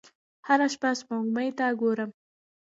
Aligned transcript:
هره 0.47 0.67
شپه 0.73 0.89
سپوږمۍ 0.99 1.49
ته 1.57 1.65
ګورم 1.79 2.09